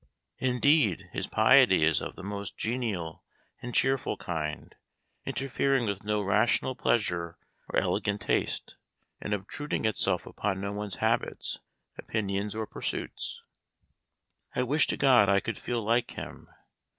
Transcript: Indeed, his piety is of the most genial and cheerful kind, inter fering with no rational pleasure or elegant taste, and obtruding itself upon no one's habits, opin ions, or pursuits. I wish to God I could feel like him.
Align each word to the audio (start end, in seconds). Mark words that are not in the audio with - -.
Indeed, 0.39 1.09
his 1.13 1.27
piety 1.27 1.83
is 1.83 2.01
of 2.01 2.15
the 2.15 2.23
most 2.23 2.57
genial 2.57 3.23
and 3.61 3.71
cheerful 3.71 4.17
kind, 4.17 4.73
inter 5.25 5.45
fering 5.45 5.85
with 5.87 6.03
no 6.03 6.23
rational 6.23 6.73
pleasure 6.73 7.37
or 7.69 7.77
elegant 7.77 8.21
taste, 8.21 8.77
and 9.21 9.31
obtruding 9.31 9.85
itself 9.85 10.25
upon 10.25 10.59
no 10.59 10.73
one's 10.73 10.95
habits, 11.05 11.59
opin 11.99 12.31
ions, 12.31 12.55
or 12.55 12.65
pursuits. 12.65 13.43
I 14.55 14.63
wish 14.63 14.87
to 14.87 14.97
God 14.97 15.29
I 15.29 15.39
could 15.39 15.59
feel 15.59 15.83
like 15.83 16.09
him. 16.09 16.49